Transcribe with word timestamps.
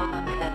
Mama. 0.00 0.49